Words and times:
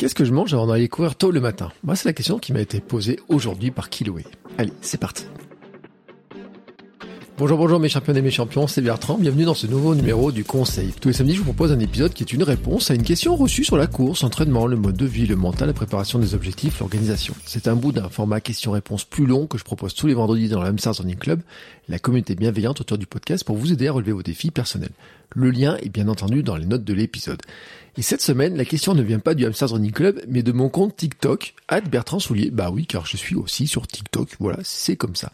Qu'est-ce 0.00 0.14
que 0.14 0.24
je 0.24 0.32
mange 0.32 0.54
avant 0.54 0.66
d'aller 0.66 0.88
courir 0.88 1.14
tôt 1.14 1.30
le 1.30 1.42
matin? 1.42 1.70
Moi, 1.84 1.94
c'est 1.94 2.08
la 2.08 2.14
question 2.14 2.38
qui 2.38 2.54
m'a 2.54 2.62
été 2.62 2.80
posée 2.80 3.20
aujourd'hui 3.28 3.70
par 3.70 3.90
Kiloé. 3.90 4.24
Allez, 4.56 4.72
c'est 4.80 4.98
parti. 4.98 5.26
Bonjour, 7.36 7.58
bonjour 7.58 7.78
mes 7.78 7.90
champions 7.90 8.14
et 8.14 8.22
mes 8.22 8.30
champions, 8.30 8.66
c'est 8.66 8.80
Bertrand, 8.80 9.18
bienvenue 9.18 9.44
dans 9.44 9.52
ce 9.52 9.66
nouveau 9.66 9.94
numéro 9.94 10.32
du 10.32 10.42
Conseil. 10.42 10.94
Tous 10.98 11.08
les 11.08 11.12
samedis, 11.12 11.34
je 11.34 11.40
vous 11.40 11.52
propose 11.52 11.70
un 11.70 11.78
épisode 11.80 12.14
qui 12.14 12.22
est 12.22 12.32
une 12.32 12.42
réponse 12.42 12.90
à 12.90 12.94
une 12.94 13.02
question 13.02 13.36
reçue 13.36 13.62
sur 13.62 13.76
la 13.76 13.86
course, 13.86 14.22
l'entraînement, 14.22 14.66
le 14.66 14.76
mode 14.76 14.96
de 14.96 15.04
vie, 15.04 15.26
le 15.26 15.36
mental, 15.36 15.68
la 15.68 15.74
préparation 15.74 16.18
des 16.18 16.34
objectifs, 16.34 16.78
l'organisation. 16.78 17.34
C'est 17.44 17.68
un 17.68 17.76
bout 17.76 17.92
d'un 17.92 18.08
format 18.08 18.40
question-réponse 18.40 19.04
plus 19.04 19.26
long 19.26 19.46
que 19.46 19.58
je 19.58 19.64
propose 19.64 19.92
tous 19.92 20.06
les 20.06 20.14
vendredis 20.14 20.48
dans 20.48 20.62
le 20.62 20.68
Hamsters 20.68 20.96
Running 20.96 21.18
Club, 21.18 21.42
la 21.90 21.98
communauté 21.98 22.36
bienveillante 22.36 22.80
autour 22.80 22.96
du 22.96 23.06
podcast 23.06 23.44
pour 23.44 23.56
vous 23.56 23.70
aider 23.70 23.88
à 23.88 23.92
relever 23.92 24.12
vos 24.12 24.22
défis 24.22 24.50
personnels. 24.50 24.92
Le 25.34 25.50
lien 25.50 25.76
est 25.78 25.88
bien 25.88 26.08
entendu 26.08 26.42
dans 26.42 26.56
les 26.56 26.66
notes 26.66 26.84
de 26.84 26.92
l'épisode. 26.92 27.40
Et 27.96 28.02
cette 28.02 28.22
semaine, 28.22 28.56
la 28.56 28.64
question 28.64 28.94
ne 28.94 29.02
vient 29.02 29.18
pas 29.18 29.34
du 29.34 29.44
Hamsters 29.46 29.70
Running 29.70 29.92
Club, 29.92 30.20
mais 30.28 30.42
de 30.42 30.52
mon 30.52 30.68
compte 30.68 30.96
TikTok, 30.96 31.54
Bertrand 31.90 32.18
Soulier. 32.18 32.50
Bah 32.50 32.70
oui, 32.72 32.86
car 32.86 33.06
je 33.06 33.16
suis 33.16 33.36
aussi 33.36 33.66
sur 33.66 33.86
TikTok. 33.86 34.28
Voilà, 34.38 34.58
c'est 34.62 34.96
comme 34.96 35.16
ça. 35.16 35.32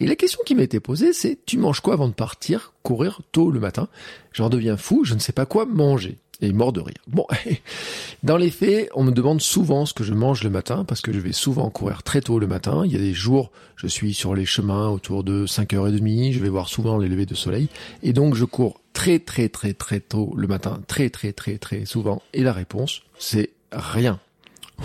Et 0.00 0.06
la 0.06 0.16
question 0.16 0.40
qui 0.44 0.54
m'a 0.54 0.62
été 0.62 0.80
posée, 0.80 1.12
c'est 1.12 1.38
tu 1.46 1.58
manges 1.58 1.80
quoi 1.80 1.94
avant 1.94 2.08
de 2.08 2.14
partir 2.14 2.72
courir 2.82 3.20
tôt 3.32 3.50
le 3.50 3.60
matin? 3.60 3.88
J'en 4.32 4.48
deviens 4.48 4.76
fou, 4.76 5.04
je 5.04 5.14
ne 5.14 5.18
sais 5.18 5.32
pas 5.32 5.46
quoi 5.46 5.66
manger 5.66 6.18
et 6.40 6.52
mort 6.52 6.72
de 6.72 6.80
rire. 6.80 7.02
Bon, 7.08 7.26
dans 8.22 8.36
les 8.36 8.50
faits, 8.50 8.90
on 8.94 9.04
me 9.04 9.10
demande 9.10 9.40
souvent 9.40 9.86
ce 9.86 9.94
que 9.94 10.04
je 10.04 10.14
mange 10.14 10.44
le 10.44 10.50
matin 10.50 10.84
parce 10.84 11.00
que 11.00 11.12
je 11.12 11.18
vais 11.18 11.32
souvent 11.32 11.68
courir 11.70 12.02
très 12.02 12.20
tôt 12.20 12.38
le 12.38 12.46
matin. 12.46 12.82
Il 12.84 12.92
y 12.92 12.96
a 12.96 13.00
des 13.00 13.14
jours, 13.14 13.50
je 13.76 13.86
suis 13.86 14.14
sur 14.14 14.34
les 14.34 14.46
chemins 14.46 14.88
autour 14.88 15.24
de 15.24 15.46
5h30, 15.46 16.32
je 16.32 16.38
vais 16.38 16.48
voir 16.48 16.68
souvent 16.68 16.98
les 16.98 17.08
levées 17.08 17.26
de 17.26 17.34
soleil 17.34 17.68
et 18.02 18.12
donc 18.12 18.34
je 18.34 18.44
cours 18.44 18.80
très 18.98 19.20
très 19.20 19.48
très 19.48 19.74
très 19.74 20.00
tôt 20.00 20.34
le 20.36 20.48
matin, 20.48 20.82
très 20.88 21.08
très 21.08 21.32
très 21.32 21.56
très 21.56 21.84
souvent 21.84 22.20
et 22.32 22.42
la 22.42 22.52
réponse 22.52 23.02
c'est 23.16 23.50
rien. 23.70 24.18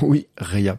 Oui, 0.01 0.27
rien. 0.37 0.77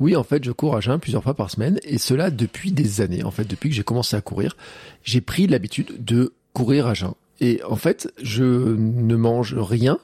Oui, 0.00 0.16
en 0.16 0.24
fait, 0.24 0.44
je 0.44 0.50
cours 0.50 0.74
à 0.74 0.80
jeun 0.80 0.98
plusieurs 0.98 1.22
fois 1.22 1.34
par 1.34 1.50
semaine 1.50 1.78
et 1.84 1.98
cela 1.98 2.30
depuis 2.30 2.72
des 2.72 3.00
années. 3.00 3.22
En 3.22 3.30
fait, 3.30 3.44
depuis 3.44 3.68
que 3.70 3.76
j'ai 3.76 3.84
commencé 3.84 4.16
à 4.16 4.20
courir, 4.20 4.56
j'ai 5.04 5.20
pris 5.20 5.46
l'habitude 5.46 6.04
de 6.04 6.32
courir 6.52 6.88
à 6.88 6.94
jeun. 6.94 7.14
Et 7.40 7.60
en 7.68 7.76
fait, 7.76 8.12
je 8.20 8.42
ne 8.44 9.14
mange 9.14 9.54
rien 9.54 9.98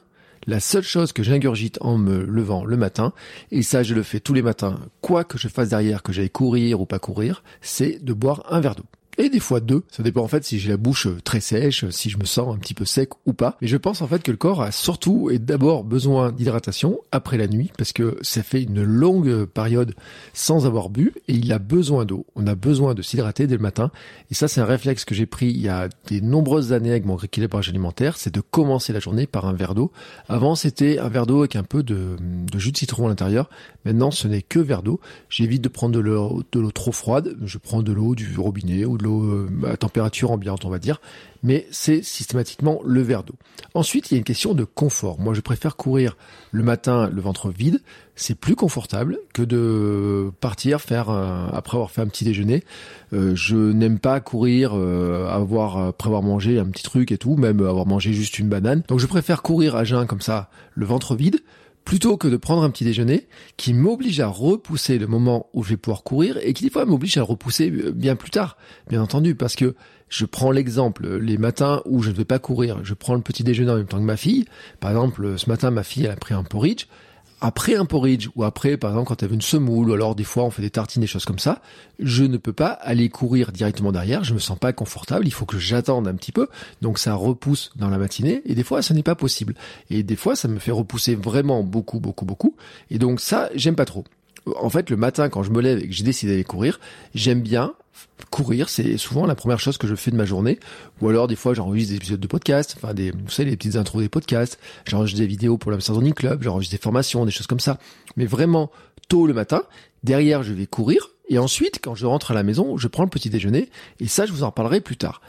la 0.47 0.61
seule 0.61 0.83
chose 0.83 1.11
que 1.11 1.23
j'ingurgite 1.23 1.77
en 1.81 1.97
me 1.97 2.23
levant 2.23 2.63
le 2.65 2.77
matin, 2.77 3.13
et 3.51 3.63
ça 3.63 3.83
je 3.83 3.93
le 3.93 4.03
fais 4.03 4.19
tous 4.19 4.33
les 4.33 4.41
matins, 4.41 4.79
quoi 5.01 5.23
que 5.23 5.37
je 5.37 5.47
fasse 5.47 5.69
derrière, 5.69 6.03
que 6.03 6.11
j'aille 6.11 6.29
courir 6.29 6.81
ou 6.81 6.85
pas 6.85 6.99
courir, 6.99 7.43
c'est 7.61 8.03
de 8.03 8.13
boire 8.13 8.45
un 8.49 8.59
verre 8.59 8.75
d'eau 8.75 8.85
et 9.17 9.29
des 9.29 9.39
fois 9.39 9.59
deux. 9.59 9.83
Ça 9.91 10.03
dépend 10.03 10.21
en 10.21 10.27
fait 10.27 10.43
si 10.43 10.59
j'ai 10.59 10.69
la 10.69 10.77
bouche 10.77 11.07
euh, 11.07 11.17
très 11.23 11.39
sèche, 11.39 11.89
si 11.89 12.09
je 12.09 12.17
me 12.17 12.25
sens 12.25 12.53
un 12.53 12.57
petit 12.57 12.73
peu 12.73 12.85
sec 12.85 13.09
ou 13.25 13.33
pas. 13.33 13.57
Mais 13.61 13.67
je 13.67 13.77
pense 13.77 14.01
en 14.01 14.07
fait 14.07 14.23
que 14.23 14.31
le 14.31 14.37
corps 14.37 14.61
a 14.61 14.71
surtout 14.71 15.29
et 15.29 15.39
d'abord 15.39 15.83
besoin 15.83 16.31
d'hydratation 16.31 16.99
après 17.11 17.37
la 17.37 17.47
nuit 17.47 17.71
parce 17.77 17.93
que 17.93 18.17
ça 18.21 18.43
fait 18.43 18.63
une 18.63 18.83
longue 18.83 19.45
période 19.45 19.95
sans 20.33 20.65
avoir 20.65 20.89
bu 20.89 21.13
et 21.27 21.33
il 21.33 21.51
a 21.51 21.59
besoin 21.59 22.05
d'eau. 22.05 22.25
On 22.35 22.47
a 22.47 22.55
besoin 22.55 22.93
de 22.93 23.01
s'hydrater 23.01 23.47
dès 23.47 23.55
le 23.55 23.61
matin 23.61 23.91
et 24.31 24.33
ça 24.33 24.47
c'est 24.47 24.61
un 24.61 24.65
réflexe 24.65 25.05
que 25.05 25.15
j'ai 25.15 25.25
pris 25.25 25.47
il 25.47 25.61
y 25.61 25.69
a 25.69 25.89
des 26.07 26.21
nombreuses 26.21 26.73
années 26.73 26.91
avec 26.91 27.05
mon 27.05 27.17
équilibrage 27.17 27.69
alimentaire, 27.69 28.17
c'est 28.17 28.33
de 28.33 28.41
commencer 28.41 28.93
la 28.93 28.99
journée 28.99 29.27
par 29.27 29.45
un 29.45 29.53
verre 29.53 29.75
d'eau. 29.75 29.91
Avant 30.27 30.55
c'était 30.55 30.99
un 30.99 31.09
verre 31.09 31.25
d'eau 31.25 31.39
avec 31.39 31.55
un 31.55 31.63
peu 31.63 31.83
de, 31.83 32.17
de 32.19 32.59
jus 32.59 32.71
de 32.71 32.77
citron 32.77 33.05
à 33.05 33.09
l'intérieur. 33.09 33.49
Maintenant 33.85 34.11
ce 34.11 34.27
n'est 34.27 34.41
que 34.41 34.59
verre 34.59 34.83
d'eau. 34.83 34.99
J'évite 35.29 35.63
de 35.63 35.69
prendre 35.69 35.93
de 35.93 35.99
l'eau 35.99 36.71
trop 36.71 36.91
froide. 36.91 37.37
Je 37.43 37.57
prends 37.57 37.83
de 37.83 37.91
l'eau 37.91 38.15
du 38.15 38.37
robinet 38.37 38.85
ou 38.85 38.97
de 38.97 39.02
euh, 39.09 39.71
à 39.71 39.77
température 39.77 40.31
ambiante, 40.31 40.65
on 40.65 40.69
va 40.69 40.79
dire, 40.79 41.01
mais 41.43 41.67
c'est 41.71 42.03
systématiquement 42.03 42.81
le 42.85 43.01
verre 43.01 43.23
d'eau. 43.23 43.35
Ensuite, 43.73 44.09
il 44.09 44.13
y 44.13 44.15
a 44.15 44.19
une 44.19 44.23
question 44.23 44.53
de 44.53 44.63
confort. 44.63 45.19
Moi, 45.19 45.33
je 45.33 45.41
préfère 45.41 45.75
courir 45.75 46.15
le 46.51 46.63
matin 46.63 47.09
le 47.11 47.21
ventre 47.21 47.49
vide. 47.49 47.81
C'est 48.15 48.35
plus 48.35 48.55
confortable 48.55 49.17
que 49.33 49.41
de 49.41 50.31
partir 50.39 50.79
faire 50.79 51.09
après 51.09 51.77
avoir 51.77 51.91
fait 51.91 52.01
un 52.01 52.07
petit 52.07 52.23
déjeuner. 52.23 52.63
Euh, 53.11 53.35
je 53.35 53.55
n'aime 53.55 53.99
pas 53.99 54.19
courir 54.19 54.71
euh, 54.75 55.27
avoir 55.27 55.77
après 55.77 56.09
avoir 56.09 56.21
mangé 56.21 56.59
un 56.59 56.65
petit 56.65 56.83
truc 56.83 57.11
et 57.11 57.17
tout, 57.17 57.35
même 57.35 57.59
avoir 57.61 57.85
mangé 57.85 58.13
juste 58.13 58.39
une 58.39 58.49
banane. 58.49 58.83
Donc, 58.87 58.99
je 58.99 59.07
préfère 59.07 59.41
courir 59.41 59.75
à 59.75 59.83
jeun 59.83 60.05
comme 60.05 60.21
ça, 60.21 60.49
le 60.75 60.85
ventre 60.85 61.15
vide 61.15 61.39
plutôt 61.85 62.17
que 62.17 62.27
de 62.27 62.37
prendre 62.37 62.63
un 62.63 62.69
petit 62.69 62.83
déjeuner 62.83 63.27
qui 63.57 63.73
m'oblige 63.73 64.19
à 64.19 64.27
repousser 64.27 64.97
le 64.97 65.07
moment 65.07 65.49
où 65.53 65.63
je 65.63 65.69
vais 65.69 65.77
pouvoir 65.77 66.03
courir 66.03 66.37
et 66.41 66.53
qui 66.53 66.63
des 66.63 66.69
fois 66.69 66.85
m'oblige 66.85 67.17
à 67.17 67.23
repousser 67.23 67.69
euh, 67.71 67.91
bien 67.91 68.15
plus 68.15 68.29
tard, 68.29 68.57
bien 68.89 69.01
entendu, 69.01 69.35
parce 69.35 69.55
que 69.55 69.75
je 70.09 70.25
prends 70.25 70.51
l'exemple, 70.51 71.17
les 71.17 71.37
matins 71.37 71.81
où 71.85 72.03
je 72.03 72.11
ne 72.11 72.15
vais 72.15 72.25
pas 72.25 72.39
courir, 72.39 72.79
je 72.83 72.93
prends 72.93 73.15
le 73.15 73.21
petit 73.21 73.43
déjeuner 73.43 73.71
en 73.71 73.77
même 73.77 73.87
temps 73.87 73.97
que 73.97 74.03
ma 74.03 74.17
fille. 74.17 74.45
Par 74.79 74.91
exemple, 74.91 75.37
ce 75.37 75.49
matin, 75.49 75.71
ma 75.71 75.83
fille, 75.83 76.07
a 76.07 76.15
pris 76.15 76.35
un 76.35 76.43
porridge 76.43 76.85
après 77.43 77.75
un 77.75 77.83
porridge 77.83 78.29
ou 78.35 78.45
après, 78.45 78.77
par 78.77 78.91
exemple, 78.91 79.09
quand 79.09 79.17
tu 79.17 79.25
as 79.25 79.27
une 79.27 79.41
semoule 79.41 79.89
ou 79.89 79.93
alors 79.93 80.15
des 80.15 80.23
fois 80.23 80.45
on 80.45 80.49
fait 80.49 80.61
des 80.61 80.69
tartines, 80.69 81.01
des 81.01 81.07
choses 81.07 81.25
comme 81.25 81.39
ça, 81.39 81.61
je 81.99 82.23
ne 82.23 82.37
peux 82.37 82.53
pas 82.53 82.69
aller 82.69 83.09
courir 83.09 83.51
directement 83.51 83.91
derrière. 83.91 84.23
Je 84.23 84.33
me 84.33 84.39
sens 84.39 84.57
pas 84.57 84.71
confortable. 84.71 85.27
Il 85.27 85.33
faut 85.33 85.45
que 85.45 85.59
j'attende 85.59 86.07
un 86.07 86.15
petit 86.15 86.31
peu. 86.31 86.47
Donc 86.81 86.99
ça 86.99 87.15
repousse 87.15 87.71
dans 87.75 87.89
la 87.89 87.97
matinée 87.97 88.41
et 88.45 88.55
des 88.55 88.63
fois 88.63 88.81
ça 88.81 88.93
n'est 88.93 89.03
pas 89.03 89.15
possible. 89.15 89.55
Et 89.89 90.03
des 90.03 90.15
fois 90.15 90.37
ça 90.37 90.47
me 90.47 90.57
fait 90.57 90.71
repousser 90.71 91.15
vraiment 91.15 91.63
beaucoup, 91.63 91.99
beaucoup, 91.99 92.23
beaucoup. 92.23 92.55
Et 92.89 92.97
donc 92.97 93.19
ça, 93.19 93.49
j'aime 93.55 93.75
pas 93.75 93.85
trop. 93.85 94.05
En 94.45 94.69
fait, 94.69 94.89
le 94.89 94.97
matin, 94.97 95.29
quand 95.29 95.43
je 95.43 95.51
me 95.51 95.61
lève 95.61 95.79
et 95.79 95.87
que 95.87 95.93
j'ai 95.93 96.03
décidé 96.03 96.33
d'aller 96.33 96.43
courir, 96.43 96.79
j'aime 97.15 97.41
bien 97.41 97.73
courir, 98.29 98.69
c'est 98.69 98.97
souvent 98.97 99.25
la 99.25 99.35
première 99.35 99.59
chose 99.59 99.77
que 99.77 99.87
je 99.87 99.95
fais 99.95 100.11
de 100.11 100.15
ma 100.15 100.25
journée. 100.25 100.59
Ou 101.01 101.09
alors, 101.09 101.27
des 101.27 101.35
fois, 101.35 101.53
j'enregistre 101.53 101.91
des 101.91 101.97
épisodes 101.97 102.19
de 102.19 102.27
podcast, 102.27 102.75
enfin, 102.77 102.93
des, 102.93 103.11
vous 103.11 103.29
savez, 103.29 103.51
les 103.51 103.57
petites 103.57 103.75
intros 103.75 104.01
des 104.01 104.09
podcasts. 104.09 104.59
J'enregistre 104.85 105.19
des 105.19 105.27
vidéos 105.27 105.57
pour 105.57 105.71
l'Amsterdam 105.71 105.99
Running 105.99 106.13
Club, 106.13 106.43
j'enregistre 106.43 106.75
des 106.75 106.81
formations, 106.81 107.25
des 107.25 107.31
choses 107.31 107.47
comme 107.47 107.59
ça. 107.59 107.77
Mais 108.17 108.25
vraiment, 108.25 108.71
tôt 109.07 109.27
le 109.27 109.33
matin, 109.33 109.63
derrière, 110.03 110.43
je 110.43 110.53
vais 110.53 110.65
courir. 110.65 111.11
Et 111.29 111.37
ensuite, 111.37 111.79
quand 111.81 111.95
je 111.95 112.05
rentre 112.05 112.31
à 112.31 112.33
la 112.33 112.43
maison, 112.43 112.77
je 112.77 112.87
prends 112.87 113.03
le 113.03 113.09
petit 113.09 113.29
déjeuner. 113.29 113.69
Et 113.99 114.07
ça, 114.07 114.25
je 114.25 114.31
vous 114.31 114.43
en 114.43 114.47
reparlerai 114.47 114.81
plus 114.81 114.97
tard. 114.97 115.21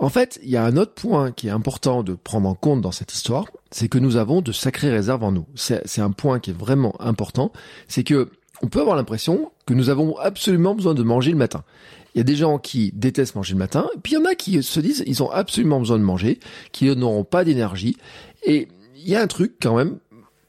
En 0.00 0.10
fait, 0.10 0.38
il 0.44 0.50
y 0.50 0.56
a 0.56 0.64
un 0.64 0.76
autre 0.76 0.94
point 0.94 1.32
qui 1.32 1.48
est 1.48 1.50
important 1.50 2.04
de 2.04 2.14
prendre 2.14 2.48
en 2.48 2.54
compte 2.54 2.80
dans 2.80 2.92
cette 2.92 3.12
histoire, 3.12 3.46
c'est 3.72 3.88
que 3.88 3.98
nous 3.98 4.16
avons 4.16 4.42
de 4.42 4.52
sacrées 4.52 4.90
réserves 4.90 5.24
en 5.24 5.32
nous. 5.32 5.46
C'est 5.56 6.00
un 6.00 6.12
point 6.12 6.38
qui 6.38 6.50
est 6.50 6.58
vraiment 6.58 6.94
important, 7.00 7.52
c'est 7.88 8.04
que 8.04 8.30
on 8.62 8.68
peut 8.68 8.80
avoir 8.80 8.96
l'impression 8.96 9.52
que 9.66 9.74
nous 9.74 9.90
avons 9.90 10.16
absolument 10.18 10.74
besoin 10.74 10.94
de 10.94 11.02
manger 11.02 11.30
le 11.30 11.36
matin. 11.36 11.64
Il 12.14 12.18
y 12.18 12.20
a 12.20 12.24
des 12.24 12.36
gens 12.36 12.58
qui 12.58 12.90
détestent 12.94 13.36
manger 13.36 13.52
le 13.52 13.58
matin, 13.58 13.88
puis 14.02 14.12
il 14.12 14.14
y 14.16 14.18
en 14.18 14.24
a 14.24 14.34
qui 14.34 14.62
se 14.62 14.80
disent 14.80 15.04
ils 15.06 15.22
ont 15.22 15.30
absolument 15.30 15.78
besoin 15.78 15.98
de 15.98 16.04
manger, 16.04 16.40
qui 16.72 16.94
n'auront 16.96 17.24
pas 17.24 17.44
d'énergie. 17.44 17.96
Et 18.44 18.68
il 18.96 19.08
y 19.08 19.14
a 19.14 19.20
un 19.20 19.26
truc 19.26 19.56
quand 19.60 19.76
même, 19.76 19.98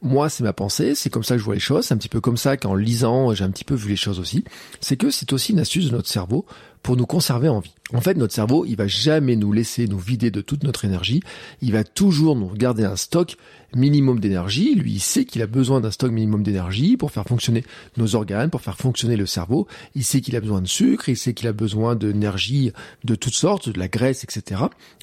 moi 0.02 0.30
c'est 0.30 0.44
ma 0.44 0.54
pensée, 0.54 0.96
c'est 0.96 1.10
comme 1.10 1.24
ça 1.24 1.36
que 1.36 1.40
je 1.40 1.46
vois 1.46 1.56
les 1.56 1.60
choses, 1.60 1.86
c'est 1.86 1.94
un 1.94 1.98
petit 1.98 2.10
peu 2.10 2.22
comme 2.22 2.38
ça 2.38 2.58
qu'en 2.58 2.76
lisant 2.76 3.34
j'ai 3.34 3.44
un 3.44 3.52
petit 3.52 3.66
peu 3.66 3.76
vu 3.76 3.90
les 3.90 3.96
choses 3.96 4.20
aussi, 4.20 4.44
c'est 4.80 4.98
que 4.98 5.10
c'est 5.10 5.34
aussi 5.34 5.52
une 5.52 5.60
astuce 5.60 5.88
de 5.88 5.96
notre 5.96 6.08
cerveau 6.08 6.46
pour 6.84 6.96
nous 6.96 7.06
conserver 7.06 7.50
en 7.50 7.60
vie. 7.60 7.74
En 7.94 8.02
fait, 8.02 8.16
notre 8.16 8.34
cerveau, 8.34 8.66
il 8.66 8.76
va 8.76 8.88
jamais 8.88 9.36
nous 9.36 9.52
laisser 9.52 9.88
nous 9.88 10.00
vider 10.00 10.32
de 10.32 10.42
toute 10.42 10.64
notre 10.64 10.86
énergie. 10.86 11.22
Il 11.62 11.72
va 11.72 11.84
toujours 11.84 12.36
nous 12.36 12.50
garder 12.50 12.86
un 12.86 12.96
stock 12.96 13.36
minimum 13.76 14.20
d'énergie. 14.20 14.76
Lui, 14.76 14.94
il 14.94 15.00
sait 15.00 15.26
qu'il 15.26 15.42
a 15.42 15.48
besoin 15.48 15.82
d'un 15.82 15.92
stock 15.92 16.12
minimum 16.12 16.44
d'énergie 16.44 16.98
pour 16.98 17.12
faire 17.12 17.26
fonctionner 17.26 17.66
nos 17.98 18.16
organes, 18.16 18.50
pour 18.50 18.62
faire 18.62 18.78
fonctionner 18.78 19.18
le 19.18 19.26
cerveau. 19.26 19.68
Il 19.96 20.04
sait 20.04 20.22
qu'il 20.22 20.36
a 20.36 20.42
besoin 20.42 20.62
de 20.62 20.68
sucre, 20.68 21.10
il 21.10 21.18
sait 21.18 21.34
qu'il 21.34 21.48
a 21.48 21.54
besoin 21.54 21.96
d'énergie 21.96 22.72
de 23.04 23.16
toutes 23.16 23.34
sortes, 23.34 23.70
de 23.70 23.80
la 23.80 23.88
graisse, 23.88 24.24
etc. 24.24 24.62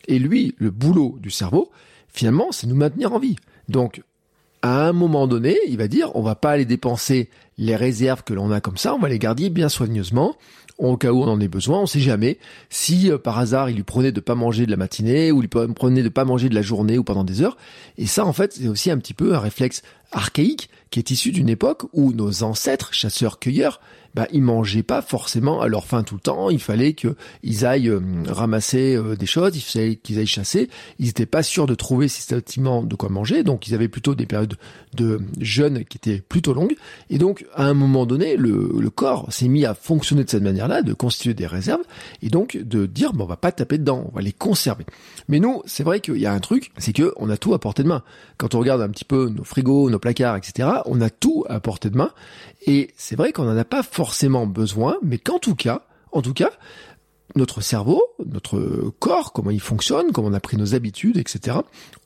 Et 0.08 0.18
lui, 0.18 0.54
le 0.58 0.70
boulot 0.70 1.18
du 1.20 1.30
cerveau, 1.30 1.70
finalement, 2.08 2.52
c'est 2.52 2.66
nous 2.66 2.76
maintenir 2.76 3.12
en 3.12 3.18
vie. 3.18 3.36
Donc, 3.68 4.02
à 4.66 4.88
un 4.88 4.92
moment 4.92 5.26
donné, 5.26 5.56
il 5.68 5.76
va 5.76 5.88
dire, 5.88 6.10
on 6.14 6.22
va 6.22 6.34
pas 6.34 6.50
aller 6.52 6.64
dépenser 6.64 7.28
les 7.58 7.76
réserves 7.76 8.22
que 8.22 8.34
l'on 8.34 8.50
a 8.50 8.60
comme 8.60 8.76
ça, 8.76 8.94
on 8.94 8.98
va 8.98 9.08
les 9.08 9.18
garder 9.18 9.50
bien 9.50 9.68
soigneusement 9.68 10.36
au 10.78 10.96
cas 10.96 11.10
où 11.10 11.22
on 11.22 11.28
en 11.28 11.40
ait 11.40 11.48
besoin, 11.48 11.80
on 11.80 11.86
sait 11.86 12.00
jamais. 12.00 12.38
Si 12.68 13.10
euh, 13.10 13.18
par 13.18 13.38
hasard 13.38 13.70
il 13.70 13.76
lui 13.76 13.82
prenait 13.82 14.12
de 14.12 14.20
pas 14.20 14.34
manger 14.34 14.66
de 14.66 14.70
la 14.70 14.76
matinée 14.76 15.32
ou 15.32 15.38
il 15.38 15.48
lui 15.48 15.74
prenait 15.74 16.02
de 16.02 16.08
pas 16.08 16.24
manger 16.24 16.48
de 16.48 16.54
la 16.54 16.62
journée 16.62 16.98
ou 16.98 17.04
pendant 17.04 17.24
des 17.24 17.42
heures. 17.42 17.56
Et 17.98 18.06
ça 18.06 18.24
en 18.26 18.32
fait 18.32 18.52
c'est 18.52 18.68
aussi 18.68 18.90
un 18.90 18.98
petit 18.98 19.14
peu 19.14 19.34
un 19.34 19.38
réflexe 19.38 19.82
archaïque 20.12 20.68
qui 20.90 20.98
est 20.98 21.10
issu 21.10 21.32
d'une 21.32 21.48
époque 21.48 21.84
où 21.92 22.12
nos 22.12 22.42
ancêtres 22.42 22.92
chasseurs-cueilleurs 22.92 23.80
bah, 24.16 24.26
ils 24.32 24.40
mangeaient 24.40 24.82
pas 24.82 25.02
forcément 25.02 25.60
à 25.60 25.68
leur 25.68 25.84
faim 25.84 26.02
tout 26.02 26.14
le 26.14 26.22
temps. 26.22 26.48
Il 26.48 26.58
fallait 26.58 26.94
qu'ils 26.94 27.66
aillent 27.66 27.90
euh, 27.90 28.00
ramasser 28.26 28.96
euh, 28.96 29.14
des 29.14 29.26
choses, 29.26 29.54
il 29.54 29.60
fallait 29.60 29.96
qu'ils 29.96 30.18
aillent 30.18 30.26
chasser. 30.26 30.70
Ils 30.98 31.06
n'étaient 31.06 31.26
pas 31.26 31.42
sûrs 31.42 31.66
de 31.66 31.74
trouver 31.74 32.08
systématiquement 32.08 32.82
de 32.82 32.96
quoi 32.96 33.10
manger, 33.10 33.42
donc 33.42 33.68
ils 33.68 33.74
avaient 33.74 33.88
plutôt 33.88 34.14
des 34.14 34.24
périodes 34.24 34.54
de 34.94 35.20
jeûne 35.38 35.84
qui 35.84 35.98
étaient 35.98 36.22
plutôt 36.26 36.54
longues. 36.54 36.76
Et 37.10 37.18
donc, 37.18 37.44
à 37.54 37.66
un 37.66 37.74
moment 37.74 38.06
donné, 38.06 38.36
le, 38.36 38.88
corps 38.88 39.30
s'est 39.30 39.48
mis 39.48 39.66
à 39.66 39.74
fonctionner 39.74 40.24
de 40.24 40.30
cette 40.30 40.42
manière-là, 40.42 40.80
de 40.80 40.94
constituer 40.94 41.34
des 41.34 41.46
réserves, 41.46 41.82
et 42.22 42.30
donc 42.30 42.56
de 42.56 42.86
dire, 42.86 43.12
bon, 43.12 43.24
on 43.24 43.26
va 43.26 43.36
pas 43.36 43.52
taper 43.52 43.76
dedans, 43.76 44.08
on 44.10 44.16
va 44.16 44.22
les 44.22 44.32
conserver. 44.32 44.86
Mais 45.28 45.40
nous, 45.40 45.60
c'est 45.66 45.82
vrai 45.82 46.00
qu'il 46.00 46.16
y 46.16 46.24
a 46.24 46.32
un 46.32 46.40
truc, 46.40 46.72
c'est 46.78 46.94
que 46.94 47.12
on 47.16 47.28
a 47.28 47.36
tout 47.36 47.52
à 47.52 47.58
portée 47.58 47.82
de 47.82 47.88
main. 47.88 48.02
Quand 48.38 48.54
on 48.54 48.60
regarde 48.60 48.80
un 48.80 48.88
petit 48.88 49.04
peu 49.04 49.28
nos 49.28 49.44
frigos, 49.44 49.90
nos 49.90 49.98
placards, 49.98 50.36
etc., 50.36 50.68
on 50.86 51.02
a 51.02 51.10
tout 51.10 51.44
à 51.50 51.60
portée 51.60 51.90
de 51.90 51.98
main. 51.98 52.12
Et 52.66 52.90
c'est 52.96 53.16
vrai 53.16 53.32
qu'on 53.32 53.44
n'en 53.44 53.56
a 53.56 53.64
pas 53.64 53.82
forcément 53.82 54.05
besoin, 54.46 54.98
mais 55.02 55.18
qu'en 55.18 55.38
tout 55.38 55.54
cas, 55.54 55.82
en 56.12 56.22
tout 56.22 56.34
cas, 56.34 56.50
notre 57.34 57.60
cerveau, 57.60 58.02
notre 58.24 58.92
corps, 58.98 59.32
comment 59.32 59.50
il 59.50 59.60
fonctionne, 59.60 60.12
comment 60.12 60.28
on 60.28 60.32
a 60.32 60.40
pris 60.40 60.56
nos 60.56 60.74
habitudes, 60.74 61.16
etc., 61.18 61.58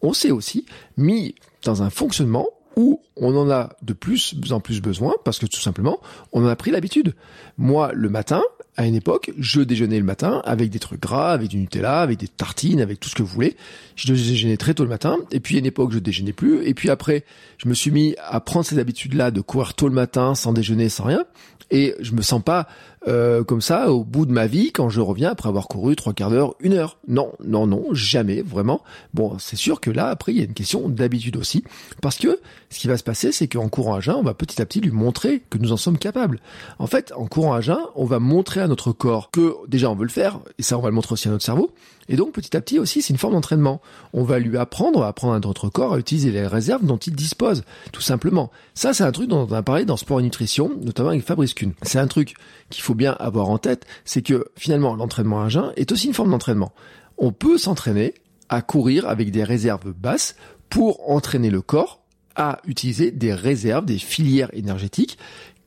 on 0.03 0.13
s'est 0.13 0.31
aussi 0.31 0.67
mis 0.97 1.35
dans 1.65 1.83
un 1.83 1.91
fonctionnement 1.91 2.49
où 2.77 3.03
on 3.17 3.37
en 3.37 3.51
a 3.51 3.71
de 3.83 3.93
plus 3.93 4.35
en 4.51 4.61
plus 4.61 4.81
besoin 4.81 5.15
parce 5.25 5.39
que 5.39 5.47
tout 5.47 5.61
simplement, 5.61 6.01
on 6.33 6.45
en 6.45 6.49
a 6.49 6.57
pris 6.57 6.71
l'habitude. 6.71 7.15
Moi, 7.59 7.93
le 7.93 8.09
matin, 8.09 8.43
à 8.77 8.87
une 8.87 8.95
époque, 8.95 9.33
je 9.39 9.61
déjeunais 9.61 9.99
le 9.99 10.05
matin 10.05 10.43
avec 10.45 10.71
des 10.71 10.79
trucs 10.79 11.01
gras, 11.01 11.33
avec 11.33 11.49
du 11.49 11.59
Nutella, 11.59 12.01
avec 12.01 12.19
des 12.19 12.29
tartines, 12.29 12.81
avec 12.81 13.01
tout 13.01 13.09
ce 13.09 13.15
que 13.15 13.23
vous 13.23 13.29
voulez. 13.29 13.57
Je 13.97 14.13
déjeunais 14.13 14.57
très 14.57 14.75
tôt 14.75 14.85
le 14.85 14.89
matin, 14.89 15.19
et 15.33 15.41
puis 15.41 15.57
à 15.57 15.59
une 15.59 15.67
époque, 15.67 15.93
je 15.93 15.99
déjeunais 15.99 16.33
plus, 16.33 16.65
et 16.67 16.75
puis 16.75 16.89
après, 16.89 17.25
je 17.59 17.69
me 17.69 17.75
suis 17.75 17.91
mis 17.91 18.15
à 18.27 18.41
prendre 18.41 18.65
ces 18.65 18.79
habitudes-là 18.79 19.31
de 19.31 19.41
courir 19.41 19.75
tôt 19.75 19.89
le 19.89 19.95
matin, 19.95 20.35
sans 20.35 20.53
déjeuner, 20.53 20.89
sans 20.89 21.05
rien, 21.05 21.25
et 21.71 21.95
je 22.01 22.13
me 22.13 22.23
sens 22.23 22.43
pas 22.43 22.67
euh, 23.09 23.45
comme 23.45 23.61
ça 23.61 23.93
au 23.93 24.05
bout 24.05 24.27
de 24.27 24.33
ma 24.33 24.47
vie 24.47 24.73
quand 24.73 24.91
je 24.91 25.01
reviens 25.01 25.31
après 25.31 25.49
avoir 25.49 25.69
couru 25.69 25.97
trois 25.97 26.13
quarts 26.13 26.31
d'heure, 26.31 26.55
une 26.61 26.75
heure. 26.75 26.99
Non, 27.09 27.33
non, 27.43 27.67
non, 27.67 27.87
jamais, 27.93 28.43
vraiment. 28.43 28.83
Bon, 29.15 29.39
c'est 29.39 29.57
sûr 29.57 29.81
que 29.81 29.91
là, 29.91 30.09
après, 30.09 30.33
il 30.33 30.39
y 30.39 30.41
a 30.43 30.45
une 30.45 30.53
question 30.55 30.89
d'habitude 30.89 31.37
aussi, 31.37 31.65
parce 32.03 32.17
que 32.17 32.41
ce 32.69 32.79
qui 32.79 32.89
va 32.89 32.97
se 32.97 33.05
passer, 33.05 33.33
c'est 33.33 33.49
qu'en 33.49 33.69
courant 33.69 33.95
à 33.95 34.01
jeun, 34.01 34.17
on 34.17 34.23
va 34.23 34.35
petit 34.35 34.61
à 34.61 34.67
petit 34.67 34.81
lui 34.81 34.91
montrer 34.91 35.43
que 35.49 35.59
nous 35.59 35.73
en 35.73 35.77
sommes 35.77 35.99
capables. 35.99 36.41
En 36.79 36.87
fait, 36.87 37.13
en 37.17 37.27
courant 37.27 37.55
à 37.55 37.61
jeun, 37.61 37.81
on 37.95 38.05
va 38.05 38.19
à 38.61 38.69
notre 38.69 38.93
corps 38.93 39.31
que 39.31 39.55
déjà 39.69 39.91
on 39.91 39.95
veut 39.95 40.05
le 40.05 40.11
faire, 40.11 40.41
et 40.59 40.63
ça, 40.63 40.79
on 40.79 40.81
va 40.81 40.89
le 40.89 40.95
montrer 40.95 41.13
aussi 41.13 41.29
à 41.29 41.31
notre 41.31 41.45
cerveau. 41.45 41.73
Et 42.09 42.17
donc, 42.17 42.33
petit 42.33 42.57
à 42.57 42.61
petit 42.61 42.79
aussi, 42.79 43.03
c'est 43.03 43.13
une 43.13 43.19
forme 43.19 43.35
d'entraînement. 43.35 43.81
On 44.13 44.25
va 44.25 44.39
lui 44.39 44.57
apprendre, 44.57 45.01
va 45.01 45.07
apprendre 45.09 45.35
à 45.35 45.41
notre 45.41 45.69
corps 45.69 45.95
à 45.95 45.99
utiliser 45.99 46.31
les 46.31 46.47
réserves 46.47 46.85
dont 46.85 46.97
il 46.97 47.15
dispose, 47.15 47.63
tout 47.93 48.01
simplement. 48.01 48.51
Ça, 48.75 48.93
c'est 48.93 49.05
un 49.05 49.13
truc 49.13 49.29
dont 49.29 49.47
on 49.49 49.53
a 49.53 49.63
parlé 49.63 49.85
dans 49.85 49.97
Sport 49.97 50.21
et 50.21 50.23
Nutrition, 50.23 50.73
notamment 50.83 51.11
avec 51.11 51.23
Fabrice 51.23 51.55
Kuhn. 51.55 51.73
C'est 51.83 51.99
un 51.99 52.09
truc 52.09 52.35
qu'il 52.69 52.83
faut 52.83 52.95
bien 52.95 53.13
avoir 53.21 53.49
en 53.49 53.59
tête, 53.59 53.87
c'est 54.05 54.23
que 54.23 54.47
finalement, 54.57 54.95
l'entraînement 54.97 55.43
à 55.43 55.49
jeun 55.49 55.73
est 55.77 55.93
aussi 55.93 56.09
une 56.09 56.15
forme 56.15 56.31
d'entraînement. 56.31 56.73
On 57.19 57.33
peut 57.33 57.59
s'entraîner 57.59 58.15
à 58.49 58.63
courir 58.63 59.09
avec 59.09 59.31
des 59.31 59.45
réserves 59.45 59.93
basses 59.93 60.35
pour 60.69 61.11
entraîner 61.11 61.51
le 61.51 61.63
corps 61.63 62.01
à 62.37 62.61
utiliser 62.67 63.11
des 63.11 63.35
réserves, 63.35 63.85
des 63.85 63.99
filières 63.99 64.51
énergétiques 64.53 65.19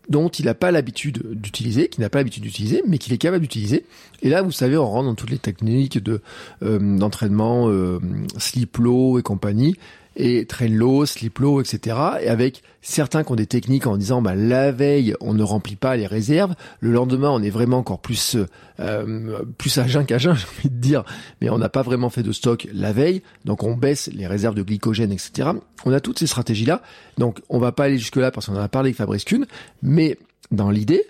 dont 0.10 0.28
il 0.30 0.46
n'a 0.46 0.54
pas 0.54 0.72
l'habitude 0.72 1.22
d'utiliser, 1.34 1.88
qu'il 1.88 2.02
n'a 2.02 2.10
pas 2.10 2.20
l'habitude 2.20 2.44
d'utiliser, 2.44 2.84
mais 2.88 2.98
qu'il 2.98 3.14
est 3.14 3.18
capable 3.18 3.42
d'utiliser. 3.42 3.86
Et 4.22 4.30
là, 4.30 4.42
vous 4.42 4.52
savez, 4.52 4.78
on 4.78 4.86
rentre 4.86 5.06
dans 5.06 5.16
toutes 5.16 5.30
les 5.30 5.38
techniques 5.38 6.02
de 6.02 6.22
euh, 6.64 6.80
d'entraînement, 6.98 7.70
euh, 7.70 8.00
sleep 8.38 8.78
low 8.78 9.20
et 9.20 9.22
compagnie, 9.22 9.76
et 10.16 10.46
train 10.46 10.68
low, 10.68 11.06
sleep 11.06 11.40
low, 11.40 11.62
etc. 11.62 11.98
Et 12.22 12.28
avec 12.28 12.62
certains 12.82 13.24
qui 13.24 13.32
ont 13.32 13.36
des 13.36 13.48
techniques 13.48 13.88
en 13.88 13.98
disant, 13.98 14.22
bah, 14.22 14.36
la 14.36 14.72
veille, 14.72 15.16
on 15.22 15.34
ne 15.34 15.44
remplit 15.44 15.76
pas 15.76 15.96
les 15.96 16.08
réserves, 16.08 16.54
le 16.80 16.92
lendemain, 16.92 17.30
on 17.30 17.42
est 17.42 17.50
vraiment 17.50 17.78
encore 17.78 18.00
plus 18.00 18.38
euh, 18.80 19.44
plus 19.58 19.78
à 19.78 19.88
jeun 19.88 20.06
qu'à 20.06 20.18
jeun, 20.18 20.36
j'ai 20.38 20.46
envie 20.46 20.70
de 20.70 20.82
dire, 20.82 21.04
mais 21.42 21.50
on 21.50 21.58
n'a 21.58 21.70
pas 21.70 21.82
vraiment 21.82 22.10
fait 22.10 22.24
de 22.24 22.32
stock 22.32 22.68
la 22.74 22.94
veille, 22.94 23.22
donc 23.46 23.64
on 23.64 23.76
baisse 23.76 24.10
les 24.14 24.28
réserves 24.28 24.56
de 24.56 24.64
glycogène, 24.64 25.12
etc. 25.12 25.50
On 25.86 25.94
a 25.94 26.00
toutes 26.00 26.20
ces 26.20 26.28
stratégies-là, 26.28 26.82
donc 27.18 27.42
on 27.50 27.60
va 27.60 27.72
pas 27.72 27.86
aller 27.86 27.98
jusque-là 27.98 28.32
parce 28.32 28.48
qu'on 28.48 28.56
en 28.56 28.62
a 28.62 28.70
parlé 28.70 28.90
avec 28.90 28.98
Fabrice 28.98 29.26
Kuhn, 29.26 29.46
mais 29.82 30.18
dans 30.52 30.70
l'idée, 30.70 31.06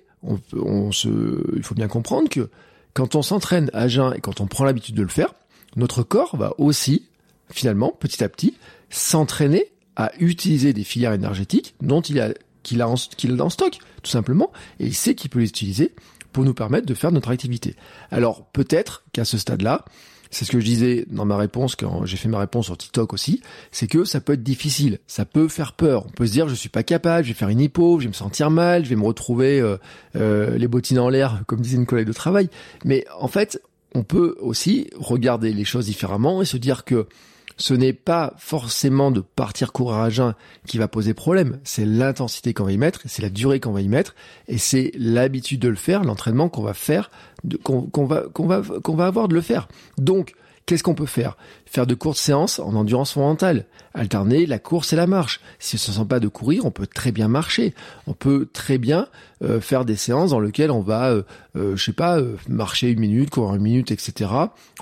on 0.54 0.92
se, 0.94 1.10
il 1.58 1.64
faut 1.64 1.76
bien 1.76 1.90
comprendre 1.90 2.30
que 2.30 2.50
quand 2.94 3.16
on 3.16 3.22
s'entraîne 3.22 3.70
à 3.74 3.88
jeun 3.88 4.14
et 4.16 4.22
quand 4.22 4.40
on 4.40 4.48
prend 4.48 4.64
l'habitude 4.64 4.96
de 4.96 5.02
le 5.02 5.10
faire, 5.10 5.34
notre 5.76 6.04
corps 6.04 6.36
va 6.38 6.54
aussi, 6.60 7.04
finalement, 7.50 7.92
petit 7.92 8.24
à 8.24 8.30
petit, 8.30 8.56
s'entraîner 8.94 9.72
à 9.96 10.12
utiliser 10.20 10.74
des 10.74 10.84
filières 10.84 11.14
énergétiques 11.14 11.76
dont 11.82 12.02
il 12.02 12.20
a 12.20 12.30
qu'il 12.64 12.82
a, 12.82 12.94
qu'il 13.18 13.40
a 13.40 13.44
en 13.44 13.50
stock, 13.50 13.78
tout 14.04 14.10
simplement, 14.10 14.52
et 14.80 14.86
il 14.86 14.94
sait 14.94 15.16
qu'il 15.16 15.30
peut 15.30 15.40
les 15.40 15.50
utiliser 15.50 15.94
pour 16.32 16.46
nous 16.46 16.54
permettre 16.54 16.86
de 16.86 16.94
faire 16.94 17.12
notre 17.12 17.30
activité. 17.30 17.76
Alors 18.10 18.46
peut-être 18.46 19.04
qu'à 19.12 19.26
ce 19.26 19.38
stade-là, 19.38 19.84
c'est 20.32 20.46
ce 20.46 20.52
que 20.52 20.60
je 20.60 20.66
disais 20.66 21.06
dans 21.12 21.26
ma 21.26 21.38
réponse 21.38 21.76
quand 21.76 22.06
j'ai 22.06 22.18
fait 22.18 22.30
ma 22.30 22.40
réponse 22.40 22.66
sur 22.66 22.78
TikTok 22.78 23.14
aussi, 23.14 23.42
c'est 23.72 23.88
que 23.88 24.06
ça 24.06 24.22
peut 24.22 24.34
être 24.34 24.44
difficile, 24.44 25.00
ça 25.08 25.26
peut 25.26 25.48
faire 25.48 25.74
peur. 25.74 26.06
On 26.08 26.10
peut 26.10 26.26
se 26.26 26.32
dire 26.32 26.48
je 26.48 26.56
suis 26.56 26.70
pas 26.70 26.84
capable, 26.84 27.26
je 27.26 27.34
vais 27.34 27.38
faire 27.38 27.50
une 27.50 27.60
hypo, 27.60 28.00
je 28.00 28.06
vais 28.06 28.10
me 28.10 28.14
sentir 28.14 28.50
mal, 28.50 28.86
je 28.86 28.90
vais 28.90 28.96
me 28.96 29.06
retrouver 29.06 29.60
euh, 29.60 29.78
euh, 30.16 30.58
les 30.58 30.68
bottines 30.68 31.00
en 31.00 31.10
l'air, 31.10 31.44
comme 31.46 31.62
disait 31.62 31.78
une 31.78 31.86
collègue 31.86 32.08
de 32.08 32.14
travail. 32.14 32.50
Mais 32.86 33.06
en 33.20 33.28
fait, 33.28 33.62
on 33.94 34.04
peut 34.04 34.36
aussi 34.40 34.90
regarder 34.98 35.54
les 35.54 35.66
choses 35.66 35.86
différemment 35.86 36.42
et 36.42 36.46
se 36.46 36.58
dire 36.58 36.86
que 36.86 37.08
ce 37.58 37.74
n'est 37.74 37.94
pas 37.94 38.34
forcément 38.38 39.12
de 39.12 39.22
partir 39.22 39.72
courir 39.72 39.98
à 39.98 40.10
jeun 40.10 40.34
qui 40.68 40.78
va 40.78 40.88
poser 40.88 41.14
problème, 41.14 41.60
c'est 41.64 41.86
l'intensité 41.86 42.54
qu'on 42.54 42.66
va 42.66 42.72
y 42.72 42.78
mettre, 42.78 43.02
c'est 43.06 43.22
la 43.22 43.30
durée 43.30 43.60
qu'on 43.60 43.72
va 43.72 43.82
y 43.82 43.88
mettre, 43.88 44.16
et 44.48 44.58
c'est 44.58 44.92
l'habitude 44.98 45.60
de 45.60 45.70
le 45.70 45.76
faire, 45.76 46.04
l'entraînement 46.04 46.50
qu'on 46.50 46.64
va 46.64 46.74
faire, 46.74 47.12
qu'on 47.64 48.06
va, 48.06 48.24
qu'on 48.34 48.48
va, 48.48 48.62
qu'on 48.84 48.96
va 48.96 49.06
avoir 49.06 49.28
de 49.28 49.36
le 49.36 49.42
faire. 49.42 49.68
Donc, 49.98 50.34
Qu'est-ce 50.66 50.84
qu'on 50.84 50.96
peut 50.96 51.06
faire? 51.06 51.36
Faire 51.66 51.86
de 51.86 51.94
courtes 51.94 52.18
séances 52.18 52.60
en 52.60 52.74
endurance 52.76 53.14
fondamentale. 53.14 53.66
Alterner 53.94 54.46
la 54.46 54.60
course 54.60 54.94
et 54.94 54.96
la 54.96 55.08
marche. 55.08 55.42
Si 55.60 55.76
on 55.76 55.78
ne 55.78 55.80
se 55.80 55.92
sent 55.92 56.06
pas 56.08 56.22
de 56.22 56.30
courir, 56.30 56.66
on 56.66 56.72
peut 56.72 56.88
très 56.88 57.12
bien 57.12 57.28
marcher. 57.28 57.74
On 58.08 58.14
peut 58.14 58.48
très 58.52 58.78
bien 58.78 59.08
euh, 59.44 59.60
faire 59.60 59.84
des 59.84 59.98
séances 59.98 60.30
dans 60.30 60.40
lesquelles 60.40 60.72
on 60.72 60.80
va, 60.80 61.12
euh, 61.12 61.24
euh, 61.58 61.76
je 61.76 61.84
sais 61.84 61.92
pas, 61.92 62.20
marcher 62.48 62.92
une 62.92 63.00
minute, 63.00 63.30
courir 63.30 63.56
une 63.56 63.62
minute, 63.62 63.92
etc. 63.92 64.32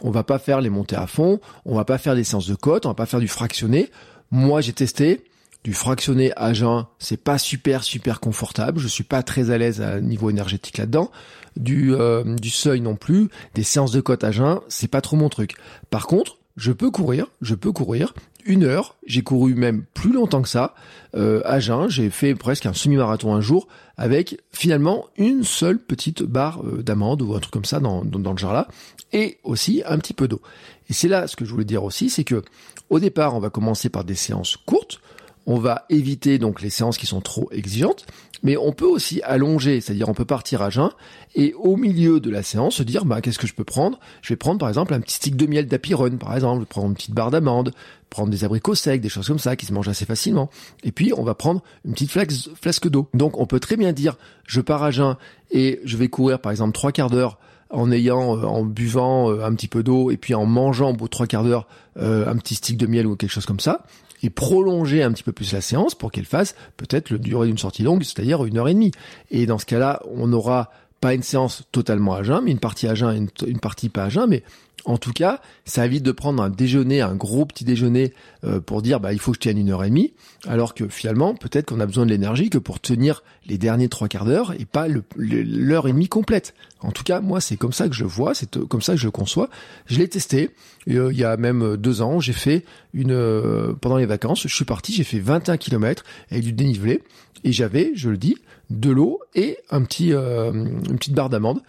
On 0.04 0.12
va 0.12 0.24
pas 0.24 0.38
faire 0.38 0.62
les 0.62 0.70
montées 0.70 0.96
à 0.96 1.08
fond. 1.08 1.40
On 1.66 1.76
va 1.76 1.86
pas 1.86 1.98
faire 1.98 2.14
des 2.14 2.24
séances 2.24 2.48
de 2.48 2.56
côte. 2.56 2.86
On 2.86 2.90
va 2.90 2.96
pas 2.96 3.08
faire 3.08 3.20
du 3.20 3.28
fractionné. 3.28 3.90
Moi, 4.30 4.62
j'ai 4.62 4.74
testé 4.74 5.24
du 5.64 5.74
fractionné 5.74 6.32
à 6.36 6.54
jeun, 6.54 6.86
c'est 7.00 7.22
pas 7.22 7.38
super 7.38 7.84
super 7.84 8.20
confortable. 8.20 8.80
Je 8.80 8.88
suis 8.88 9.04
pas 9.04 9.24
très 9.24 9.52
à 9.52 9.58
l'aise 9.58 9.82
à 9.82 10.02
niveau 10.02 10.30
énergétique 10.30 10.78
là-dedans. 10.78 11.12
Du 11.56 11.94
euh, 11.94 12.24
seuil 12.44 12.82
non 12.82 12.96
plus. 12.96 13.30
Des 13.56 13.64
séances 13.64 13.92
de 13.92 14.02
côte 14.02 14.24
à 14.24 14.32
jeun, 14.32 14.60
c'est 14.70 14.88
pas 14.88 15.02
trop 15.02 15.18
mon 15.18 15.30
truc. 15.30 15.56
Par 15.90 16.08
contre, 16.08 16.38
je 16.58 16.72
peux 16.72 16.92
courir, 16.92 17.28
je 17.42 17.56
peux 17.56 17.72
courir 17.72 18.14
une 18.46 18.64
heure. 18.64 18.96
J'ai 19.06 19.22
couru 19.22 19.54
même 19.54 19.84
plus 19.94 20.14
longtemps 20.14 20.42
que 20.42 20.50
ça 20.50 20.74
à 21.14 21.60
jeun. 21.60 21.90
J'ai 21.90 22.10
fait 22.10 22.36
presque 22.36 22.66
un 22.66 22.74
semi-marathon 22.74 23.34
un 23.36 23.42
jour 23.42 23.68
avec 24.02 24.40
finalement 24.52 25.06
une 25.16 25.44
seule 25.44 25.78
petite 25.78 26.24
barre 26.24 26.64
euh, 26.66 26.82
d'amande 26.82 27.22
ou 27.22 27.36
un 27.36 27.40
truc 27.40 27.54
comme 27.54 27.66
ça 27.66 27.80
dans, 27.80 28.04
dans, 28.04 28.18
dans 28.18 28.32
le 28.32 28.38
genre 28.40 28.54
là, 28.54 28.68
et 29.14 29.38
aussi 29.44 29.84
un 29.86 30.00
petit 30.00 30.16
peu 30.16 30.28
d'eau. 30.28 30.42
Et 30.90 30.94
c'est 30.94 31.08
là 31.08 31.28
ce 31.28 31.36
que 31.36 31.46
je 31.46 31.52
voulais 31.52 31.66
dire 31.66 31.84
aussi, 31.84 32.10
c'est 32.10 32.24
que 32.24 32.42
au 32.90 33.00
départ, 33.00 33.36
on 33.36 33.40
va 33.40 33.52
commencer 33.52 33.90
par 33.90 34.04
des 34.04 34.16
séances 34.16 34.58
courtes 34.66 35.00
on 35.46 35.58
va 35.58 35.86
éviter 35.90 36.38
donc 36.38 36.62
les 36.62 36.70
séances 36.70 36.98
qui 36.98 37.06
sont 37.06 37.22
trop 37.22 37.50
exigeantes, 37.52 38.06
mais 38.44 38.58
on 38.58 38.72
peut 38.72 38.86
aussi 38.86 39.22
allonger, 39.22 39.82
c'est-à-dire 39.82 40.10
on 40.10 40.14
peut 40.14 40.26
partir 40.26 40.62
à 40.62 40.70
jeun 40.70 40.90
et 41.36 41.54
au 41.54 41.78
milieu 41.78 42.20
de 42.20 42.30
la 42.30 42.44
séance 42.44 42.76
se 42.76 42.84
dire 42.84 43.06
bah 43.06 43.22
qu'est-ce 43.22 43.40
que 43.40 43.48
je 43.48 43.54
peux 43.54 43.64
prendre? 43.64 44.00
Je 44.22 44.30
vais 44.30 44.38
prendre 44.38 44.60
par 44.60 44.70
exemple 44.70 44.94
un 44.94 45.00
petit 45.00 45.16
stick 45.16 45.36
de 45.36 45.46
miel 45.46 45.68
d'apirone 45.68 46.18
par 46.18 46.34
exemple, 46.34 46.66
prendre 46.66 46.88
une 46.88 46.96
petite 46.96 47.14
barre 47.14 47.32
d'amande, 47.32 47.74
prendre 48.10 48.30
des 48.30 48.44
abricots 48.44 48.76
secs, 48.76 49.02
des 49.02 49.10
choses 49.10 49.28
comme 49.28 49.40
ça 49.40 49.56
qui 49.56 49.66
se 49.66 49.74
mangent 49.74 49.90
assez 49.90 50.06
facilement. 50.06 50.50
Et 50.84 50.92
puis 50.92 51.14
on 51.16 51.24
va 51.24 51.36
prendre 51.36 51.62
une 51.86 51.94
petite 51.94 52.12
flasque 52.12 52.90
d'eau. 52.90 53.10
Donc 53.14 53.38
on 53.40 53.46
peut 53.46 53.60
très 53.60 53.78
bien 53.78 53.94
dire 53.94 54.18
je 54.48 54.62
pars 54.62 54.84
à 54.84 54.92
jeun 54.92 55.18
et 55.52 55.80
je 55.84 55.98
vais 55.98 56.08
courir 56.08 56.40
par 56.40 56.52
exemple 56.52 56.74
trois 56.74 56.92
quarts 56.92 57.10
d'heure 57.10 57.40
en 57.72 57.92
ayant, 57.92 58.38
euh, 58.38 58.44
en 58.44 58.64
buvant 58.64 59.32
euh, 59.32 59.44
un 59.44 59.54
petit 59.54 59.68
peu 59.68 59.84
d'eau 59.84 60.12
et 60.12 60.18
puis 60.18 60.34
en 60.36 60.46
mangeant 60.46 60.92
au 60.92 60.94
bout 60.94 61.06
de 61.06 61.10
trois 61.10 61.28
quarts 61.28 61.44
d'heure 61.44 61.68
euh, 61.98 62.28
un 62.28 62.36
petit 62.36 62.56
stick 62.56 62.78
de 62.78 62.88
miel 62.88 63.08
ou 63.08 63.16
quelque 63.16 63.32
chose 63.32 63.46
comme 63.46 63.60
ça 63.60 63.84
et 64.24 64.30
prolonger 64.30 65.02
un 65.02 65.12
petit 65.12 65.24
peu 65.24 65.32
plus 65.32 65.52
la 65.54 65.62
séance 65.62 65.96
pour 65.96 66.12
qu'elle 66.12 66.26
fasse 66.26 66.56
peut-être 66.78 67.10
le 67.10 67.18
durée 67.18 67.48
d'une 67.48 67.58
sortie 67.58 67.82
longue, 67.82 68.04
c'est-à-dire 68.04 68.46
une 68.46 68.58
heure 68.58 68.68
et 68.68 68.74
demie. 68.74 68.92
Et 69.32 69.48
dans 69.48 69.58
ce 69.58 69.66
cas-là, 69.66 70.02
on 70.14 70.28
n'aura 70.28 70.70
pas 71.00 71.16
une 71.16 71.24
séance 71.24 71.64
totalement 71.72 72.14
à 72.14 72.22
jeun, 72.22 72.44
mais 72.44 72.52
une 72.52 72.60
partie 72.60 72.88
à 72.88 72.94
jeun 72.94 73.12
et 73.16 73.48
une, 73.48 73.60
partie 73.60 73.90
pas 73.90 74.04
à 74.04 74.10
jeun, 74.10 74.30
mais 74.30 74.44
En 74.86 74.98
tout 74.98 75.14
cas, 75.14 75.42
ça 75.66 75.86
évite 75.86 76.04
de 76.04 76.12
prendre 76.12 76.42
un 76.42 76.50
déjeuner, 76.50 77.02
un 77.02 77.16
gros 77.16 77.46
petit 77.46 77.64
déjeuner 77.64 78.14
euh, 78.44 78.60
pour 78.60 78.82
dire 78.82 79.00
bah 79.00 79.14
il 79.14 79.20
faut 79.20 79.32
que 79.32 79.36
je 79.36 79.42
tienne 79.42 79.58
une 79.58 79.70
heure 79.70 79.84
et 79.84 79.90
demie, 79.90 80.14
alors 80.48 80.74
que 80.74 80.88
finalement 80.88 81.36
peut-être 81.36 81.68
qu'on 81.68 81.80
a 81.80 81.86
besoin 81.86 82.06
de 82.06 82.12
l'énergie 82.12 82.50
que 82.50 82.58
pour 82.58 82.80
tenir 82.80 83.24
les 83.48 83.58
derniers 83.58 83.90
trois 83.90 84.08
quarts 84.08 84.26
d'heure 84.26 84.54
et 84.60 84.66
pas 84.66 84.88
l'heure 85.16 85.88
et 85.88 85.92
demie 85.92 86.08
complète. 86.08 86.54
En 86.80 86.92
tout 86.92 87.04
cas, 87.04 87.22
moi 87.22 87.42
c'est 87.42 87.58
comme 87.58 87.74
ça 87.74 87.88
que 87.88 87.96
je 87.96 88.06
vois, 88.06 88.34
c'est 88.34 88.58
euh, 88.58 88.66
comme 88.66 88.82
ça 88.82 88.94
que 88.94 89.00
je 89.00 89.10
conçois. 89.10 89.50
Je 89.86 90.00
l'ai 90.00 90.08
testé 90.08 90.50
euh, 90.90 91.12
il 91.12 91.18
y 91.18 91.24
a 91.24 91.38
même 91.38 91.78
deux 91.78 92.02
ans, 92.02 92.20
j'ai 92.20 92.34
fait 92.34 92.66
une 92.94 93.76
pendant 93.82 93.98
les 93.98 94.06
vacances, 94.06 94.48
je 94.48 94.56
suis 94.56 94.66
parti, 94.66 94.94
j'ai 94.94 95.04
fait 95.04 95.20
21 95.20 95.58
km 95.58 96.04
avec 96.32 96.44
du 96.44 96.54
dénivelé 96.54 97.04
et 97.44 97.52
j'avais, 97.52 97.92
je 97.96 98.10
le 98.10 98.18
dis, 98.18 98.36
de 98.70 98.90
l'eau 98.90 99.20
et 99.36 99.58
un 99.70 99.84
petit 99.84 100.12
une 100.12 100.98
petite 100.98 101.14
barre 101.14 101.30
d'amande 101.30 101.62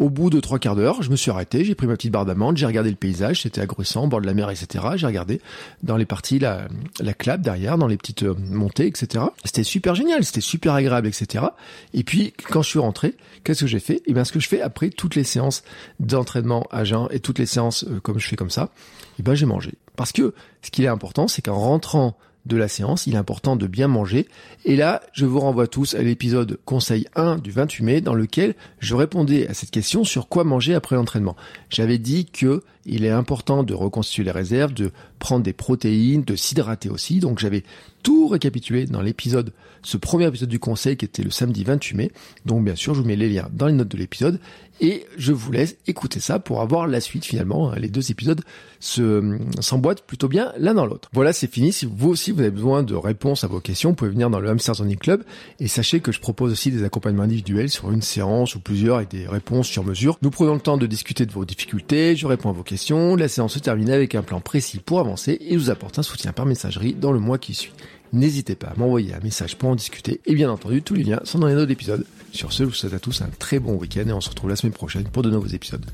au 0.00 0.08
bout 0.08 0.30
de 0.30 0.40
trois 0.40 0.58
quarts 0.58 0.76
d'heure, 0.76 1.02
je 1.02 1.10
me 1.10 1.16
suis 1.16 1.30
arrêté, 1.30 1.62
j'ai 1.62 1.74
pris 1.74 1.86
ma 1.86 1.92
petite 1.92 2.10
barre 2.10 2.24
d'amande, 2.24 2.56
j'ai 2.56 2.64
regardé 2.64 2.88
le 2.88 2.96
paysage, 2.96 3.42
c'était 3.42 3.60
agressant, 3.60 4.08
bord 4.08 4.22
de 4.22 4.26
la 4.26 4.32
mer, 4.32 4.48
etc. 4.48 4.82
J'ai 4.96 5.06
regardé 5.06 5.42
dans 5.82 5.98
les 5.98 6.06
parties, 6.06 6.38
la, 6.38 6.68
la 7.00 7.12
clap 7.12 7.42
derrière, 7.42 7.76
dans 7.76 7.86
les 7.86 7.98
petites 7.98 8.22
euh, 8.22 8.34
montées, 8.34 8.86
etc. 8.86 9.26
C'était 9.44 9.62
super 9.62 9.94
génial, 9.94 10.24
c'était 10.24 10.40
super 10.40 10.72
agréable, 10.72 11.06
etc. 11.06 11.44
Et 11.92 12.02
puis, 12.02 12.32
quand 12.48 12.62
je 12.62 12.70
suis 12.70 12.78
rentré, 12.78 13.14
qu'est-ce 13.44 13.60
que 13.60 13.66
j'ai 13.66 13.78
fait? 13.78 14.02
Eh 14.06 14.14
bien, 14.14 14.24
ce 14.24 14.32
que 14.32 14.40
je 14.40 14.48
fais 14.48 14.62
après 14.62 14.88
toutes 14.88 15.16
les 15.16 15.24
séances 15.24 15.64
d'entraînement 16.00 16.66
à 16.70 16.84
jeun 16.84 17.06
et 17.10 17.20
toutes 17.20 17.38
les 17.38 17.44
séances 17.44 17.84
euh, 17.84 18.00
comme 18.00 18.18
je 18.18 18.26
fais 18.26 18.36
comme 18.36 18.48
ça, 18.48 18.70
eh 19.18 19.22
ben, 19.22 19.34
j'ai 19.34 19.44
mangé. 19.44 19.74
Parce 19.96 20.12
que 20.12 20.32
ce 20.62 20.70
qui 20.70 20.82
est 20.82 20.88
important, 20.88 21.28
c'est 21.28 21.42
qu'en 21.42 21.58
rentrant 21.58 22.16
de 22.46 22.56
la 22.56 22.68
séance, 22.68 23.06
il 23.06 23.14
est 23.14 23.18
important 23.18 23.56
de 23.56 23.66
bien 23.66 23.88
manger. 23.88 24.26
Et 24.64 24.76
là, 24.76 25.02
je 25.12 25.26
vous 25.26 25.40
renvoie 25.40 25.66
tous 25.66 25.94
à 25.94 26.02
l'épisode 26.02 26.58
conseil 26.64 27.06
1 27.14 27.38
du 27.38 27.50
28 27.50 27.84
mai 27.84 28.00
dans 28.00 28.14
lequel 28.14 28.54
je 28.78 28.94
répondais 28.94 29.46
à 29.48 29.54
cette 29.54 29.70
question 29.70 30.04
sur 30.04 30.28
quoi 30.28 30.44
manger 30.44 30.74
après 30.74 30.96
l'entraînement. 30.96 31.36
J'avais 31.68 31.98
dit 31.98 32.26
que 32.26 32.62
il 32.86 33.04
est 33.04 33.10
important 33.10 33.62
de 33.62 33.74
reconstituer 33.74 34.24
les 34.24 34.30
réserves, 34.30 34.72
de 34.72 34.90
prendre 35.18 35.44
des 35.44 35.52
protéines, 35.52 36.24
de 36.24 36.34
s'hydrater 36.34 36.88
aussi. 36.88 37.20
Donc 37.20 37.38
j'avais 37.38 37.62
tout 38.02 38.26
récapitulé 38.26 38.86
dans 38.86 39.02
l'épisode, 39.02 39.52
ce 39.82 39.96
premier 39.96 40.26
épisode 40.26 40.48
du 40.48 40.58
conseil 40.58 40.96
qui 40.96 41.04
était 41.04 41.22
le 41.22 41.30
samedi 41.30 41.64
28 41.64 41.96
mai. 41.96 42.10
Donc 42.46 42.64
bien 42.64 42.74
sûr, 42.74 42.94
je 42.94 43.00
vous 43.00 43.06
mets 43.06 43.16
les 43.16 43.28
liens 43.28 43.48
dans 43.52 43.66
les 43.66 43.72
notes 43.72 43.88
de 43.88 43.96
l'épisode 43.96 44.40
et 44.80 45.04
je 45.18 45.32
vous 45.32 45.52
laisse 45.52 45.76
écouter 45.86 46.20
ça 46.20 46.38
pour 46.38 46.60
avoir 46.60 46.86
la 46.86 47.00
suite 47.00 47.24
finalement. 47.24 47.72
Les 47.74 47.88
deux 47.88 48.10
épisodes 48.10 48.40
se 48.78 49.38
s'emboîtent 49.60 50.02
plutôt 50.02 50.28
bien 50.28 50.52
l'un 50.56 50.74
dans 50.74 50.86
l'autre. 50.86 51.10
Voilà, 51.12 51.32
c'est 51.32 51.52
fini. 51.52 51.72
Si 51.72 51.86
vous 51.86 52.08
aussi 52.08 52.30
vous 52.30 52.40
avez 52.40 52.50
besoin 52.50 52.82
de 52.82 52.94
réponses 52.94 53.44
à 53.44 53.46
vos 53.46 53.60
questions, 53.60 53.90
vous 53.90 53.96
pouvez 53.96 54.10
venir 54.10 54.30
dans 54.30 54.40
le 54.40 54.48
Hamster 54.48 54.74
Zoning 54.74 54.96
Club 54.96 55.22
et 55.58 55.68
sachez 55.68 56.00
que 56.00 56.12
je 56.12 56.20
propose 56.20 56.52
aussi 56.52 56.70
des 56.70 56.82
accompagnements 56.82 57.24
individuels 57.24 57.68
sur 57.68 57.90
une 57.90 58.02
séance 58.02 58.54
ou 58.54 58.60
plusieurs 58.60 58.96
avec 58.96 59.10
des 59.10 59.26
réponses 59.26 59.68
sur 59.68 59.84
mesure. 59.84 60.18
Nous 60.22 60.30
prenons 60.30 60.54
le 60.54 60.60
temps 60.60 60.78
de 60.78 60.86
discuter 60.86 61.26
de 61.26 61.32
vos 61.32 61.44
difficultés, 61.44 62.16
je 62.16 62.26
réponds 62.26 62.50
à 62.50 62.52
vos 62.52 62.62
questions, 62.62 63.16
la 63.16 63.28
séance 63.28 63.54
se 63.54 63.58
termine 63.58 63.90
avec 63.90 64.14
un 64.14 64.22
plan 64.22 64.40
précis 64.40 64.78
pour 64.78 65.00
avancer 65.00 65.38
et 65.40 65.56
vous 65.56 65.70
apporte 65.70 65.98
un 65.98 66.02
soutien 66.02 66.32
par 66.32 66.46
messagerie 66.46 66.94
dans 66.94 67.12
le 67.12 67.20
mois 67.20 67.38
qui 67.38 67.54
suit. 67.54 67.72
N'hésitez 68.12 68.56
pas 68.56 68.68
à 68.68 68.74
m'envoyer 68.76 69.14
un 69.14 69.20
message 69.20 69.56
pour 69.56 69.68
en 69.68 69.76
discuter 69.76 70.20
et 70.26 70.34
bien 70.34 70.50
entendu 70.50 70.82
tous 70.82 70.94
les 70.94 71.04
liens 71.04 71.20
sont 71.24 71.38
dans 71.38 71.46
les 71.46 71.54
notes 71.54 71.68
d'épisode. 71.68 72.04
Sur 72.32 72.52
ce, 72.52 72.64
je 72.64 72.68
vous 72.68 72.74
souhaite 72.74 72.94
à 72.94 72.98
tous 72.98 73.22
un 73.22 73.28
très 73.38 73.58
bon 73.58 73.74
week-end 73.74 74.08
et 74.08 74.12
on 74.12 74.20
se 74.20 74.30
retrouve 74.30 74.50
la 74.50 74.56
semaine 74.56 74.72
prochaine 74.72 75.04
pour 75.04 75.22
de 75.22 75.30
nouveaux 75.30 75.46
épisodes. 75.46 75.84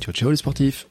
Ciao 0.00 0.12
ciao 0.12 0.30
les 0.30 0.36
sportifs 0.36 0.86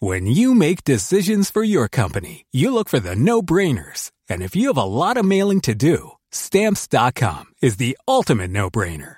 When 0.00 0.26
you 0.26 0.54
make 0.54 0.84
decisions 0.84 1.50
for 1.50 1.64
your 1.64 1.88
company, 1.88 2.46
you 2.52 2.72
look 2.72 2.88
for 2.88 3.00
the 3.00 3.16
no-brainers. 3.16 4.12
And 4.30 4.42
if 4.42 4.54
you 4.54 4.68
have 4.68 4.78
a 4.78 4.84
lot 4.84 5.16
of 5.16 5.24
mailing 5.24 5.60
to 5.62 5.74
do, 5.74 6.12
stamps.com 6.30 7.46
is 7.60 7.78
the 7.78 7.98
ultimate 8.06 8.52
no-brainer. 8.52 9.17